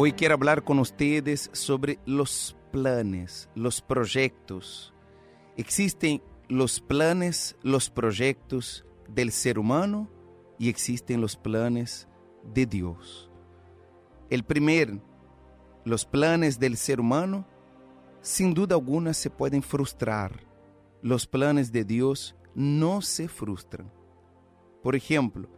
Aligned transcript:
Hoy 0.00 0.12
quiero 0.12 0.34
hablar 0.34 0.62
con 0.62 0.78
ustedes 0.78 1.50
sobre 1.52 1.98
los 2.06 2.56
planes, 2.70 3.50
los 3.56 3.82
proyectos. 3.82 4.94
Existen 5.56 6.22
los 6.48 6.80
planes, 6.80 7.56
los 7.64 7.90
proyectos 7.90 8.84
del 9.08 9.32
ser 9.32 9.58
humano 9.58 10.08
y 10.56 10.68
existen 10.68 11.20
los 11.20 11.36
planes 11.36 12.06
de 12.54 12.64
Dios. 12.64 13.28
El 14.30 14.44
primer, 14.44 15.00
los 15.84 16.04
planes 16.04 16.60
del 16.60 16.76
ser 16.76 17.00
humano, 17.00 17.44
sin 18.20 18.54
duda 18.54 18.76
alguna 18.76 19.12
se 19.12 19.30
pueden 19.30 19.64
frustrar. 19.64 20.46
Los 21.02 21.26
planes 21.26 21.72
de 21.72 21.82
Dios 21.82 22.36
no 22.54 23.02
se 23.02 23.26
frustran. 23.26 23.90
Por 24.80 24.94
ejemplo, 24.94 25.48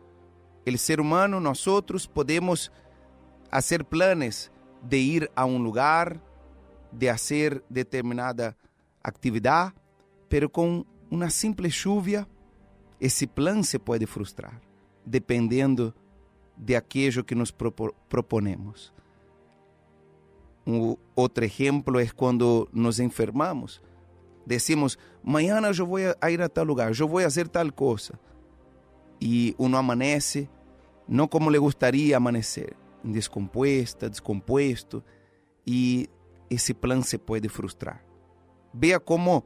el 0.64 0.79
ser 0.79 0.99
humano, 0.99 1.41
nosotros 1.41 2.08
podemos 2.08 2.72
hacer 3.50 3.85
planes 3.85 4.50
de 4.82 4.99
ir 4.99 5.31
a 5.35 5.45
un 5.45 5.63
lugar, 5.63 6.21
de 6.93 7.11
hacer 7.11 7.64
determinada 7.68 8.57
actividad, 9.03 9.75
pero 10.29 10.50
con 10.50 10.86
una 11.11 11.31
simple 11.31 11.68
lluvia, 11.68 12.27
esse 12.99 13.27
plan 13.27 13.64
se 13.64 13.79
pode 13.79 14.07
frustrar, 14.07 14.61
dependendo 15.05 15.94
de 16.57 16.77
aquello 16.77 17.25
que 17.25 17.35
nos 17.35 17.53
proponemos. 17.53 18.93
Outro 21.17 21.44
exemplo 21.44 21.99
é 21.99 22.07
quando 22.08 22.69
nos 22.72 23.00
enfermamos. 23.00 23.82
Decimos, 24.46 24.99
mañana 25.22 25.69
eu 25.69 25.86
vou 25.86 25.99
a 26.21 26.30
ir 26.30 26.41
a 26.43 26.49
tal 26.49 26.64
lugar, 26.64 26.93
eu 26.99 27.08
vou 27.08 27.21
fazer 27.21 27.49
tal 27.49 27.72
coisa. 27.72 28.19
E 29.21 29.55
uno 29.58 29.77
amanece 29.77 30.49
não 31.08 31.27
como 31.27 31.50
lhe 31.50 31.58
gostaria 31.58 32.17
amanecer, 32.17 32.77
descompuesta, 33.04 34.08
descompuesto, 34.08 35.02
e 35.66 36.08
esse 36.48 36.74
plan 36.74 37.02
se 37.02 37.18
pode 37.18 37.48
frustrar. 37.48 38.04
Veja 38.72 39.00
como 39.00 39.44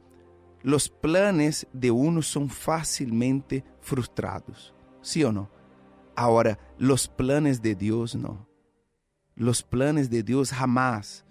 os 0.63 0.87
planes 0.87 1.65
de 1.73 1.91
uno 1.91 2.23
são 2.23 2.49
facilmente 2.49 3.63
frustrados, 3.79 4.73
¿sí 5.01 5.23
ou 5.23 5.31
não? 5.31 5.47
Agora, 6.15 6.57
os 6.79 7.07
planes 7.07 7.59
de 7.59 7.75
Deus 7.75 8.15
não. 8.15 8.45
Os 9.37 9.61
planes 9.61 10.07
de 10.07 10.23
Deus 10.23 10.49
jamás. 10.49 11.25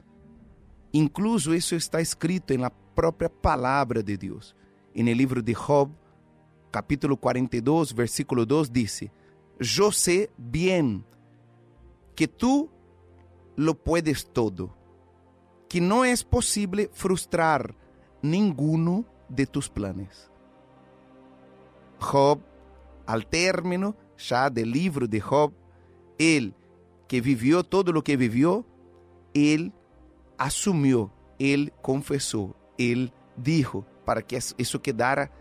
Incluso 0.92 1.54
isso 1.54 1.74
está 1.74 2.00
escrito 2.00 2.56
na 2.58 2.70
própria 2.70 3.30
palavra 3.30 4.02
de 4.02 4.16
Deus. 4.16 4.54
E 4.94 5.02
no 5.02 5.12
livro 5.12 5.42
de 5.42 5.54
Job, 5.54 5.92
capítulo 6.70 7.16
42, 7.16 7.92
versículo 7.92 8.44
2, 8.44 8.68
diz: 8.68 9.02
Eu 9.58 9.90
sei 9.90 10.28
bem 10.36 11.02
que 12.14 12.28
tú 12.28 12.70
lo 13.56 13.74
puedes 13.74 14.26
todo, 14.32 14.74
que 15.68 15.80
no 15.80 16.04
es 16.04 16.24
posible 16.24 16.90
frustrar 16.92 17.74
ninguno 18.22 19.04
de 19.28 19.46
tus 19.46 19.68
planes. 19.68 20.30
Job, 21.98 22.40
al 23.06 23.26
término 23.26 23.96
ya 24.16 24.50
del 24.50 24.70
libro 24.70 25.06
de 25.06 25.20
Job, 25.20 25.52
él 26.18 26.54
que 27.08 27.20
vivió 27.20 27.64
todo 27.64 27.92
lo 27.92 28.02
que 28.02 28.16
vivió, 28.16 28.64
él 29.34 29.72
asumió, 30.38 31.12
él 31.38 31.72
confesó, 31.82 32.56
él 32.78 33.12
dijo, 33.36 33.86
para 34.04 34.22
que 34.22 34.36
eso 34.36 34.82
quedara 34.82 35.32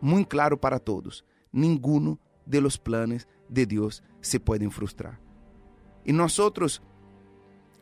muy 0.00 0.24
claro 0.24 0.60
para 0.60 0.78
todos, 0.78 1.24
ninguno 1.52 2.18
de 2.46 2.60
los 2.60 2.78
planes 2.78 3.28
de 3.48 3.66
Dios 3.66 4.02
se 4.20 4.40
pueden 4.40 4.70
frustrar. 4.70 5.29
Y 6.04 6.12
nosotros, 6.12 6.82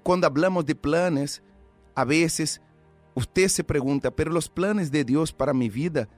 cuando 0.02 0.26
hablamos 0.26 0.66
de 0.66 0.74
planes, 0.74 1.42
a 1.94 2.04
veces 2.04 2.60
usted 3.14 3.48
se 3.48 3.64
pregunta, 3.64 4.10
pero 4.10 4.30
los 4.30 4.48
planes 4.48 4.90
de 4.90 5.04
Dios 5.04 5.32
para 5.32 5.52
mi 5.52 5.68
vida 5.68 6.08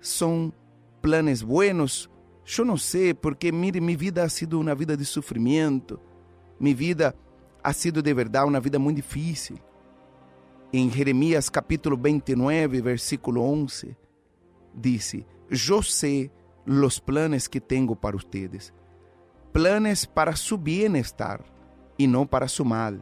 son 0.00 0.54
planes 1.00 1.42
buenos. 1.42 2.10
Yo 2.44 2.64
no 2.64 2.76
sé, 2.76 3.14
porque 3.14 3.52
mire, 3.52 3.80
mi 3.80 3.96
vida 3.96 4.24
ha 4.24 4.28
sido 4.28 4.58
una 4.58 4.74
vida 4.74 4.96
de 4.96 5.04
sufrimiento. 5.04 6.00
Mi 6.58 6.74
vida 6.74 7.14
ha 7.62 7.72
sido 7.72 8.02
de 8.02 8.14
verdad 8.14 8.46
una 8.46 8.60
vida 8.60 8.78
muy 8.78 8.94
difícil. 8.94 9.60
En 10.72 10.90
Jeremías 10.90 11.50
capítulo 11.50 11.96
29, 11.96 12.80
versículo 12.80 13.42
11, 13.42 13.96
dice, 14.74 15.26
yo 15.50 15.82
sé 15.82 16.30
los 16.64 17.00
planes 17.00 17.48
que 17.48 17.60
tengo 17.60 17.94
para 17.94 18.16
ustedes 18.16 18.72
planes 19.52 20.06
para 20.06 20.34
su 20.34 20.56
bienestar 20.56 21.44
e 21.98 22.06
não 22.06 22.26
para 22.26 22.48
su 22.48 22.64
mal, 22.64 22.94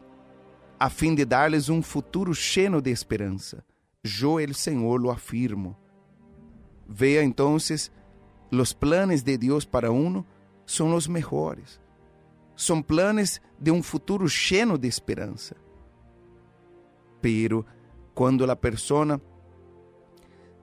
a 0.78 0.90
fim 0.90 1.14
de 1.14 1.24
dar-lhes 1.24 1.68
um 1.68 1.82
futuro 1.82 2.34
cheio 2.34 2.80
de 2.80 2.90
esperança. 2.90 3.64
Eu, 4.02 4.40
el 4.40 4.54
Senhor, 4.54 4.98
lo 5.00 5.10
afirmo. 5.10 5.76
Vea 6.88 7.22
entonces, 7.22 7.92
los 8.50 8.72
planes 8.72 9.22
de 9.22 9.36
Deus 9.36 9.64
para 9.64 9.92
uno 9.92 10.26
são 10.66 10.94
os 10.94 11.06
melhores. 11.06 11.78
São 12.56 12.82
planes 12.82 13.40
de 13.58 13.70
um 13.70 13.82
futuro 13.82 14.28
cheio 14.28 14.76
de 14.78 14.88
esperança. 14.88 15.54
Pero 17.20 17.64
quando 18.14 18.50
a 18.50 18.56
pessoa 18.56 19.20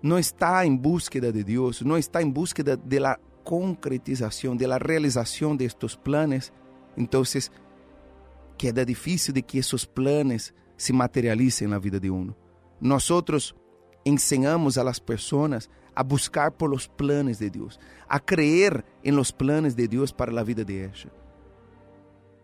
não 0.02 0.20
está 0.20 0.66
em 0.66 0.76
búsqueda 0.76 1.32
de 1.32 1.44
Deus, 1.44 1.82
não 1.82 1.98
está 1.98 2.22
em 2.22 2.30
búsqueda 2.30 2.76
de 2.76 3.00
la 3.00 3.20
concretização, 3.48 4.58
de 4.58 4.68
la 4.68 4.78
realização 4.78 5.56
de 5.56 5.64
estos 5.64 5.96
planes, 5.96 6.52
entonces 6.98 7.50
queda 8.58 8.86
difícil 8.86 9.34
de 9.34 9.42
que 9.42 9.58
esses 9.58 9.86
planes 9.86 10.54
se 10.76 10.92
materialicem 10.92 11.66
na 11.66 11.80
vida 11.80 11.98
de 11.98 12.10
uno. 12.10 12.36
Nosotros 12.82 13.56
ensinamos 14.04 14.78
a 14.78 14.84
las 14.84 15.00
personas 15.00 15.70
a 15.96 16.04
buscar 16.04 16.58
por 16.58 16.70
los 16.70 16.90
planes 16.90 17.40
de 17.40 17.50
Deus, 17.50 17.80
a 18.10 18.20
creer 18.20 18.84
en 19.02 19.16
los 19.16 19.32
planes 19.32 19.78
de 19.78 19.88
Deus 19.88 20.12
para 20.12 20.34
la 20.34 20.44
vida 20.44 20.66
de 20.66 20.84
ella. 20.84 21.10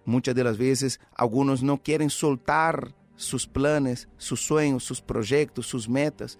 Muitas 0.06 0.34
das 0.34 0.56
vezes, 0.56 1.02
alguns 1.14 1.62
não 1.62 1.78
querem 1.78 2.08
soltar 2.08 2.96
seus 3.18 3.46
planos, 3.46 4.08
seus 4.18 4.40
sonhos, 4.40 4.86
seus 4.86 5.02
projetos, 5.02 5.66
suas 5.66 5.86
metas 5.86 6.40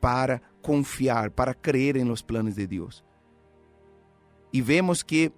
para 0.00 0.40
confiar, 0.62 1.30
para 1.30 1.52
crer 1.52 1.98
em 1.98 2.04
los 2.04 2.22
planos 2.22 2.54
de 2.54 2.66
Deus 2.66 3.04
y 4.52 4.60
vemos 4.60 5.04
que 5.04 5.32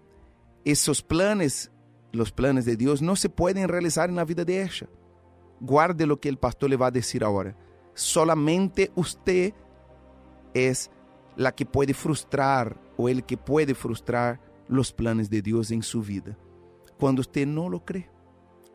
esos 0.64 1.02
planes, 1.02 1.70
los 2.12 2.32
planes 2.32 2.64
de 2.64 2.76
Dios, 2.76 3.00
no 3.00 3.16
se 3.16 3.28
pueden 3.28 3.68
realizar 3.68 4.10
en 4.10 4.16
la 4.16 4.24
vida 4.24 4.44
de 4.44 4.62
ella. 4.62 4.88
Guarde 5.60 6.06
lo 6.06 6.20
que 6.20 6.28
el 6.28 6.36
pastor 6.36 6.68
le 6.68 6.76
va 6.76 6.88
a 6.88 6.90
decir 6.90 7.24
ahora. 7.24 7.56
Solamente 7.94 8.90
usted 8.96 9.54
es 10.52 10.90
la 11.36 11.54
que 11.54 11.64
puede 11.64 11.94
frustrar 11.94 12.78
o 12.96 13.08
el 13.08 13.24
que 13.24 13.36
puede 13.36 13.74
frustrar 13.74 14.40
los 14.68 14.92
planes 14.92 15.30
de 15.30 15.42
Dios 15.42 15.70
en 15.70 15.82
su 15.82 16.02
vida. 16.02 16.36
Cuando 16.98 17.20
usted 17.20 17.46
no 17.46 17.68
lo 17.68 17.84
cree, 17.84 18.10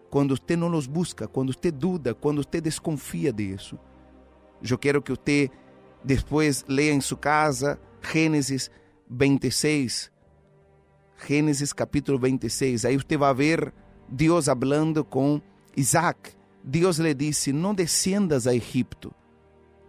cuando 0.10 0.34
usted 0.34 0.58
no 0.58 0.70
los 0.70 0.88
busca, 0.88 1.28
cuando 1.28 1.52
usted 1.52 1.74
duda, 1.74 2.14
cuando 2.14 2.42
usted 2.42 2.64
desconfía 2.64 3.32
de 3.32 3.54
eso. 3.54 3.80
Yo 4.62 4.80
quiero 4.80 5.04
que 5.04 5.14
usted 5.14 5.52
después 6.04 6.66
lea 6.68 6.94
en 6.94 7.02
su 7.02 7.20
casa 7.20 7.80
Génesis 8.02 8.72
26, 9.10 10.12
Gênesis 11.28 11.74
capítulo 11.74 12.18
26. 12.18 12.86
Aí 12.86 12.98
você 12.98 13.18
vai 13.18 13.34
ver 13.34 13.74
Deus 14.08 14.46
falando 14.46 15.04
com 15.04 15.42
Isaac. 15.76 16.32
Deus 16.64 16.98
lhe 16.98 17.14
disse: 17.14 17.52
Não 17.52 17.74
descendas 17.74 18.48
a 18.48 18.56
Egipto, 18.56 19.14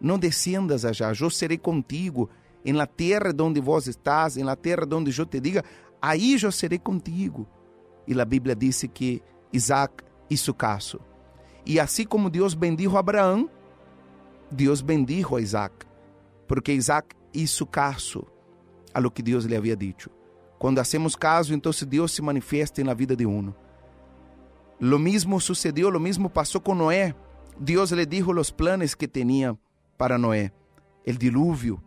não 0.00 0.18
descendas 0.18 0.84
allá, 0.84 1.12
eu 1.20 1.30
serei 1.30 1.58
contigo 1.58 2.28
em 2.64 2.72
la 2.72 2.86
terra 2.86 3.34
onde 3.40 3.60
vós 3.60 3.86
estás, 3.86 4.36
em 4.36 4.44
la 4.44 4.56
terra 4.56 4.86
onde 4.92 5.16
eu 5.18 5.26
te 5.26 5.40
diga, 5.40 5.64
aí 6.00 6.36
eu 6.40 6.52
serei 6.52 6.78
contigo. 6.78 7.46
E 8.06 8.18
a 8.18 8.24
Bíblia 8.24 8.54
disse 8.54 8.88
que 8.88 9.22
Isaac 9.52 10.04
hizo 10.28 10.52
caso. 10.52 11.00
E 11.64 11.78
assim 11.78 12.04
como 12.04 12.30
Deus 12.30 12.54
bendijo 12.54 12.96
Abraão, 12.96 13.48
Deus 14.50 14.80
bendijo 14.80 15.36
a 15.36 15.40
Isaac, 15.40 15.86
porque 16.48 16.72
Isaac 16.72 17.14
hizo 17.32 17.66
caso 17.66 18.26
a 18.92 18.98
lo 18.98 19.10
que 19.10 19.22
Deus 19.22 19.44
lhe 19.44 19.56
havia 19.56 19.76
dito. 19.76 20.10
Quando 20.60 20.78
hacemos 20.78 21.16
caso, 21.16 21.54
então 21.54 21.72
Deus 21.88 22.12
se 22.12 22.20
manifiesta 22.20 22.84
na 22.84 22.92
vida 22.92 23.16
de 23.16 23.24
uno. 23.24 23.56
Lo 24.78 24.98
mismo 24.98 25.40
sucedió, 25.40 25.90
lo 25.90 25.98
mismo 25.98 26.28
pasó 26.28 26.62
con 26.62 26.76
Noé. 26.76 27.16
Dios 27.58 27.92
le 27.92 28.04
dijo 28.04 28.34
los 28.34 28.52
planes 28.52 28.94
que 28.94 29.08
tenía 29.08 29.56
para 29.96 30.18
Noé. 30.18 30.52
El 31.02 31.16
diluvio. 31.16 31.82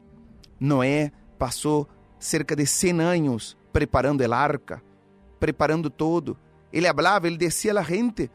Noé 0.60 1.14
passou 1.38 1.88
cerca 2.18 2.56
de 2.56 2.66
100 2.66 3.00
anos 3.00 3.56
preparando 3.72 4.24
el 4.24 4.34
arca, 4.34 4.81
preparando 5.40 5.92
todo. 5.92 6.36
Ele 6.72 6.88
hablava, 6.88 7.28
ele 7.28 7.38
decía 7.38 7.74
a 7.74 7.76
la 7.76 7.84
gente, 7.84 8.31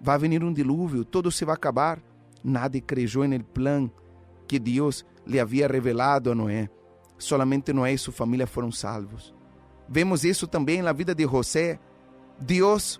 vai 0.00 0.16
venir 0.16 0.44
um 0.44 0.52
dilúvio, 0.52 1.04
todo 1.04 1.28
se 1.32 1.44
vai 1.44 1.56
acabar. 1.56 2.00
Nadie 2.44 2.82
creyó 2.82 3.24
en 3.24 3.32
el 3.32 3.42
plan 3.42 3.90
que 4.46 4.60
Deus 4.60 5.04
le 5.26 5.40
havia 5.40 5.66
revelado 5.66 6.30
a 6.30 6.36
Noé. 6.36 6.70
Solamente 7.18 7.72
Noé 7.72 7.94
e 7.94 7.98
sua 7.98 8.12
família 8.12 8.46
foram 8.46 8.70
salvos. 8.70 9.34
Vemos 9.92 10.24
isso 10.24 10.46
também 10.46 10.80
na 10.80 10.90
vida 10.90 11.14
de 11.14 11.26
José. 11.26 11.78
Deus 12.40 12.98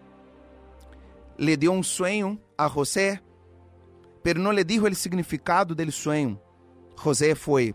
le 1.39 1.57
dio 1.57 1.73
um 1.73 1.83
sonho 1.83 2.39
a 2.57 2.69
José, 2.69 3.19
pero 4.23 4.39
não 4.39 4.51
le 4.51 4.63
dijo 4.63 4.85
o 4.85 4.95
significado 4.95 5.75
del 5.75 5.91
sonho. 5.91 6.39
José 6.95 7.35
foi 7.35 7.75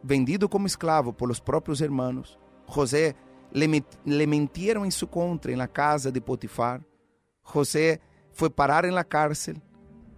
vendido 0.00 0.48
como 0.48 0.68
esclavo 0.68 1.12
por 1.12 1.26
los 1.26 1.40
próprios 1.40 1.80
hermanos. 1.80 2.38
José 2.64 3.16
le, 3.50 4.26
mintieron 4.28 4.86
em 4.86 4.92
su 4.92 5.08
contra 5.08 5.50
en 5.50 5.58
la 5.58 5.66
casa 5.66 6.12
de 6.12 6.20
Potifar. 6.20 6.80
José 7.42 8.00
foi 8.30 8.48
parar 8.48 8.84
en 8.84 8.94
la 8.94 9.02
cárcel, 9.02 9.60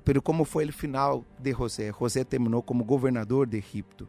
pero 0.04 0.20
como 0.20 0.44
foi 0.44 0.66
o 0.66 0.72
final 0.72 1.24
de 1.38 1.54
José? 1.54 1.90
José 1.90 2.26
terminou 2.26 2.62
como 2.62 2.84
governador 2.84 3.46
de 3.46 3.56
Egipto. 3.56 4.06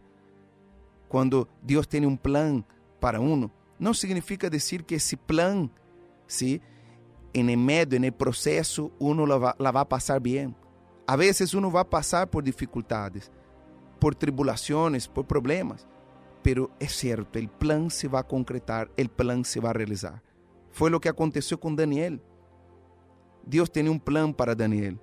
Quando 1.08 1.48
Deus 1.62 1.88
tem 1.88 2.06
um 2.06 2.18
plano 2.18 2.66
para 3.00 3.22
uno, 3.22 3.50
não 3.80 3.94
significa 3.94 4.50
dizer 4.50 4.84
que 4.84 4.96
esse 4.96 5.18
plano, 5.18 5.70
el 7.34 7.58
medio, 7.58 7.98
en 7.98 8.04
el 8.06 8.14
proceso, 8.14 8.92
uno 9.00 9.26
la 9.26 9.38
va, 9.38 9.56
la 9.60 9.72
va 9.72 9.88
a 11.08 11.16
veces 11.16 11.54
uno 11.54 11.72
va 11.72 11.82
a 11.82 11.90
pasar 11.90 12.30
por 12.30 12.44
dificultades, 12.44 13.32
por 14.00 14.16
tribulaciones, 14.16 15.08
por 15.08 15.26
problemas, 15.26 15.88
pero 16.42 16.72
es 16.80 16.94
cierto, 16.94 17.38
el 17.38 17.50
plan 17.50 17.90
se 17.90 18.08
va 18.08 18.20
a 18.20 18.28
concretar, 18.28 18.90
el 18.98 19.10
plan 19.10 19.46
se 19.46 19.60
va 19.60 19.70
a 19.70 19.74
realizar. 19.74 20.22
Fue 20.72 20.90
lo 20.90 21.00
que 21.00 21.10
aconteció 21.10 21.60
con 21.60 21.76
Daniel. 21.76 22.22
Dios 23.46 23.72
tenía 23.72 23.92
un 23.92 24.00
plan 24.00 24.34
para 24.34 24.56
Daniel, 24.56 25.00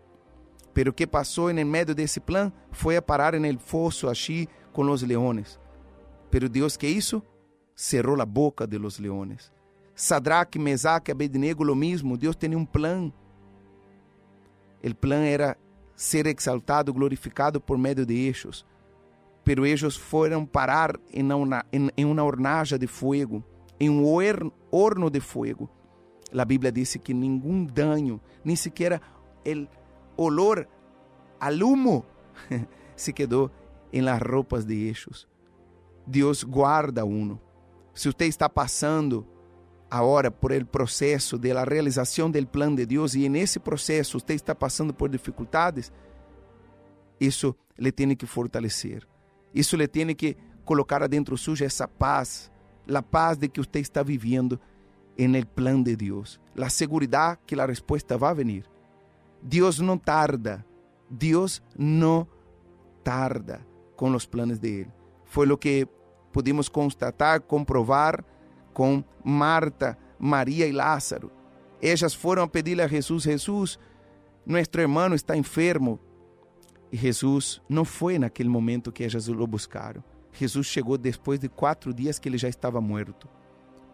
pero 0.73 0.95
¿qué 0.95 1.07
pasó 1.07 1.51
en 1.51 1.59
el 1.59 1.67
medio 1.67 1.95
de 1.95 2.03
ese 2.03 2.21
plan? 2.21 2.53
Fue 2.73 2.97
a 2.97 3.07
parar 3.07 3.35
el 3.45 3.59
foso 3.59 4.09
allí 4.09 4.49
con 4.73 4.87
los 4.87 5.03
leones. 5.03 5.61
Pero 6.31 6.49
Dios, 6.49 6.77
¿qué 6.77 6.91
hizo? 6.91 7.25
Cerró 7.83 8.15
la 8.15 8.25
boca 8.25 8.65
de 8.65 8.79
los 8.79 9.01
leones. 9.01 9.53
Sadraque, 9.93 10.57
Mesaque, 10.57 11.11
Abednego, 11.11 11.65
lo 11.65 11.75
mismo. 11.75 12.17
Deus 12.17 12.37
tinha 12.37 12.57
um 12.57 12.65
plano. 12.65 13.13
O 14.85 14.95
plano 14.95 15.25
era 15.25 15.59
ser 15.97 16.29
exaltado, 16.29 16.95
glorificado 16.95 17.61
por 17.61 17.77
meio 17.77 18.07
de 18.07 18.29
ellos. 18.29 18.65
Pero 19.43 19.67
ellos 19.67 19.97
foram 19.97 20.47
parar 20.47 20.97
em 21.13 21.25
uma, 21.33 22.23
hornalla 22.23 22.79
de 22.79 22.87
fogo, 22.87 23.43
em 23.81 23.91
um 23.91 24.05
horno 24.71 25.11
de 25.11 25.19
fogo. 25.19 25.69
A 26.33 26.45
Bíblia 26.45 26.71
disse 26.71 27.01
que 27.01 27.13
nenhum 27.13 27.65
dano, 27.65 28.21
nem 28.45 28.55
sequer 28.55 29.01
o 30.17 30.23
olor 30.25 30.69
al 31.41 31.61
humo 31.65 32.07
se 32.95 33.13
quedou 33.13 33.51
em 33.93 34.03
las 34.03 34.23
roupas 34.23 34.65
de 34.65 34.89
ellos. 34.89 35.27
Deus 36.07 36.45
guarda 36.45 37.05
uno. 37.05 37.41
Se 37.95 38.11
você 38.11 38.27
está 38.27 38.49
passando 38.49 39.27
agora 39.91 40.31
por 40.31 40.53
el 40.53 40.65
processo 40.65 41.39
de 41.39 41.53
la 41.53 41.65
realização 41.65 42.31
del 42.31 42.47
plan 42.47 42.75
de 42.75 42.87
Deus 42.87 43.15
e 43.15 43.29
nesse 43.29 43.61
processo 43.61 44.19
você 44.19 44.35
está 44.35 44.55
passando 44.55 44.95
por 44.95 45.11
dificuldades, 45.11 45.93
isso 47.21 47.55
le 47.79 47.93
tem 47.93 48.17
que 48.17 48.27
fortalecer. 48.27 49.07
Isso 49.55 49.77
le 49.77 49.87
tem 49.87 50.15
que 50.15 50.37
colocar 50.65 51.03
adentro 51.03 51.37
suyo 51.37 51.65
essa 51.65 51.87
paz, 51.87 52.51
a 52.89 53.03
paz 53.03 53.37
de 53.37 53.49
que 53.49 53.61
você 53.61 53.81
está 53.81 54.03
vivendo 54.03 54.59
en 55.19 55.35
el 55.35 55.47
plan 55.47 55.83
de 55.83 55.95
Deus, 55.95 56.41
a 56.57 56.71
segurança 56.71 57.39
que 57.47 57.61
a 57.61 57.67
resposta 57.67 58.17
vai 58.17 58.35
venir. 58.35 58.65
Deus 59.43 59.79
não 59.79 59.99
tarda, 59.99 60.65
Deus 61.11 61.63
não 61.77 62.27
tarda 63.05 63.61
com 63.95 64.15
os 64.15 64.25
planos 64.25 64.59
de 64.59 64.69
Ele. 64.69 64.93
Foi 65.27 65.51
o 65.51 65.59
que 65.59 65.87
pudimos 66.33 66.69
constatar, 66.69 67.41
comprovar 67.41 68.25
com 68.73 69.05
Marta, 69.23 69.99
Maria 70.19 70.67
e 70.67 70.73
Lázaro. 70.73 71.31
Elas 71.81 72.15
foram 72.15 72.49
pedir 72.49 72.81
a 72.81 72.87
Jesus: 72.87 73.25
Jesus, 73.25 73.79
nosso 74.47 74.71
irmão 74.79 75.15
está 75.15 75.37
enfermo. 75.37 75.99
E 76.91 76.97
Jesus 76.97 77.61
não 77.69 77.85
foi 77.85 78.19
naquele 78.19 78.49
momento 78.49 78.93
que 78.93 79.03
elas 79.03 79.29
o 79.29 79.47
buscaram. 79.47 80.05
Jesus 80.33 80.67
chegou 80.67 80.97
depois 80.99 81.39
de 81.39 81.49
quatro 81.49 81.93
dias 81.93 82.19
que 82.19 82.29
ele 82.29 82.39
já 82.39 82.49
estava 82.49 82.81
morto. 82.81 83.29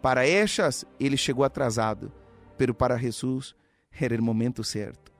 Para 0.01 0.25
elas, 0.25 0.85
ele 0.99 1.17
chegou 1.17 1.43
atrasado, 1.43 2.11
pero 2.57 2.73
para 2.73 2.97
Jesus 2.97 3.55
era 3.91 4.19
o 4.19 4.23
momento 4.23 4.63
certo. 4.63 5.11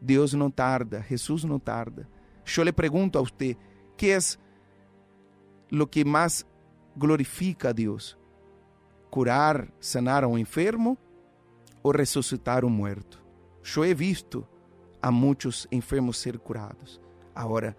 Deus 0.00 0.32
não 0.32 0.50
tarda, 0.50 1.04
Jesus 1.08 1.44
não 1.44 1.58
tarda. 1.58 2.08
Eu 2.56 2.64
lhe 2.64 2.72
pergunto 2.72 3.18
a 3.18 3.22
você, 3.22 3.56
que 3.96 4.10
é 4.10 4.18
o 5.72 5.86
que 5.86 6.04
mais 6.04 6.44
glorifica 6.96 7.70
a 7.70 7.72
Deus? 7.72 8.16
curar, 9.14 9.68
sanar 9.78 10.24
um 10.24 10.36
enfermo 10.36 10.98
ou 11.84 11.92
ressuscitar 11.92 12.64
um 12.64 12.68
morto. 12.68 13.22
Eu 13.76 13.84
he 13.84 13.94
visto 13.94 14.44
a 15.00 15.08
muitos 15.08 15.68
enfermos 15.70 16.16
ser 16.16 16.36
curados. 16.36 17.00
Agora, 17.32 17.76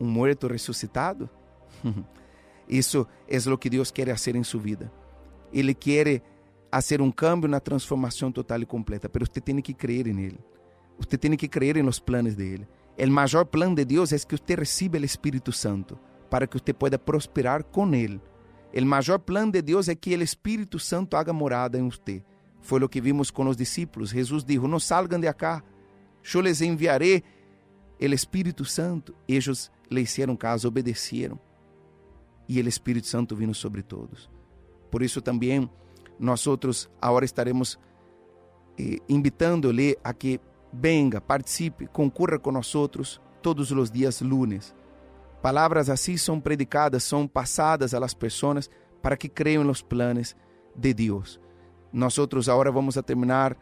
um 0.00 0.06
morto 0.06 0.46
ressuscitado? 0.46 1.28
Isso 2.66 3.06
é 3.28 3.36
o 3.50 3.58
que 3.58 3.68
Deus 3.68 3.90
quer 3.90 4.08
fazer 4.08 4.34
em 4.34 4.42
sua 4.42 4.62
vida. 4.62 4.90
Ele 5.52 5.74
quer 5.74 6.22
fazer 6.72 7.02
um 7.02 7.10
cambio 7.10 7.50
na 7.50 7.60
transformação 7.60 8.32
total 8.32 8.62
e 8.62 8.64
completa, 8.64 9.10
mas 9.12 9.28
você 9.28 9.42
tem 9.42 9.60
que 9.60 9.74
crer 9.74 10.06
nele. 10.06 10.40
Você 10.98 11.18
tem 11.18 11.36
que 11.36 11.48
crer 11.48 11.84
nos 11.84 12.00
planos 12.00 12.34
dele. 12.34 12.66
O 12.98 13.10
maior 13.10 13.44
plano 13.44 13.74
de 13.74 13.84
Deus 13.84 14.10
é 14.10 14.18
que 14.18 14.38
você 14.38 14.54
receba 14.54 14.98
o 14.98 15.04
Espírito 15.04 15.52
Santo 15.52 15.98
para 16.30 16.46
que 16.46 16.58
você 16.58 16.72
possa 16.72 16.98
prosperar 16.98 17.62
com 17.62 17.94
ele 17.94 18.18
o 18.74 18.84
maior 18.84 19.18
plano 19.18 19.52
de 19.52 19.62
Deus 19.62 19.88
é 19.88 19.94
que 19.94 20.14
o 20.14 20.22
Espírito 20.22 20.78
Santo 20.78 21.16
haga 21.16 21.32
morada 21.32 21.78
em 21.78 21.88
você. 21.88 22.22
Foi 22.60 22.82
o 22.82 22.88
que 22.88 23.00
vimos 23.00 23.30
com 23.30 23.46
os 23.46 23.56
discípulos. 23.56 24.10
Jesus 24.10 24.44
disse: 24.44 24.66
Não 24.66 24.78
salgan 24.78 25.20
de 25.20 25.26
acá, 25.26 25.62
eu 26.34 26.40
les 26.40 26.60
enviaré 26.60 27.22
o 28.00 28.04
Espírito 28.04 28.64
Santo. 28.64 29.14
Eles 29.26 29.70
le 29.90 30.02
hicieron 30.02 30.36
caso, 30.36 30.68
obedeceram. 30.68 31.40
E 32.48 32.60
o 32.60 32.68
Espírito 32.68 33.06
Santo 33.06 33.34
vino 33.34 33.54
sobre 33.54 33.82
todos. 33.82 34.30
Por 34.90 35.02
isso 35.02 35.20
também 35.22 35.68
nós 36.18 36.46
outros 36.46 36.90
agora 37.00 37.24
estaremos 37.24 37.78
eh, 38.78 38.98
invitando-lhe 39.08 39.96
a 40.02 40.12
que 40.12 40.40
venga, 40.72 41.20
participe, 41.20 41.86
concorra 41.86 42.40
outros 42.74 43.20
todos 43.40 43.70
os 43.70 43.90
dias 43.90 44.20
lunes 44.20 44.74
Palavras 45.42 45.88
assim 45.88 46.16
são 46.16 46.40
predicadas, 46.40 47.04
são 47.04 47.26
passadas 47.26 47.94
a 47.94 47.98
las 47.98 48.14
pessoas 48.14 48.68
para 49.00 49.16
que 49.16 49.28
creiam 49.28 49.62
nos 49.62 49.82
planos 49.82 50.34
de 50.74 50.92
Deus. 50.92 51.40
Nós 51.92 52.18
agora 52.48 52.70
vamos 52.70 52.98
a 52.98 53.02
terminar 53.02 53.56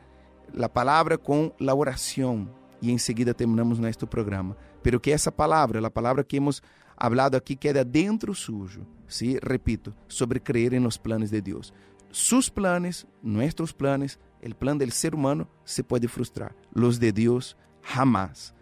a 0.61 0.69
palavra 0.69 1.19
com 1.19 1.53
a 1.61 1.75
oração 1.75 2.49
e 2.81 2.91
em 2.91 2.99
seguida 2.99 3.35
terminamos 3.35 3.79
nosso 3.79 4.07
programa. 4.07 4.57
Pero 4.83 5.01
que 5.01 5.11
essa 5.11 5.33
palavra, 5.33 5.85
a 5.87 5.91
palavra 5.91 6.25
que 6.25 6.37
hemos 6.37 6.63
hablado 6.97 7.37
aqui, 7.37 7.57
queda 7.57 7.85
dentro 7.85 8.35
sujo. 8.35 8.87
¿sí? 9.07 9.39
Repito, 9.41 9.95
sobre 10.09 10.41
creer 10.41 10.75
en 10.75 10.83
los 10.83 10.99
planos 10.99 11.31
de 11.31 11.43
Deus. 11.43 11.73
Sus 12.11 12.49
planos, 12.51 13.07
nuestros 13.23 13.73
planos, 13.73 14.19
el 14.41 14.55
plan 14.55 14.79
del 14.79 14.93
ser 14.93 15.15
humano 15.15 15.49
se 15.65 15.83
pode 15.83 16.09
frustrar. 16.09 16.55
Los 16.73 16.99
de 16.99 17.13
Deus, 17.13 17.57
jamás. 17.83 18.55